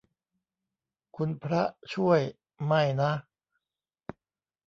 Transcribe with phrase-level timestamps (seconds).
[1.17, 1.63] คุณพระ
[1.93, 2.19] ช่วย
[2.65, 3.11] ไม่นะ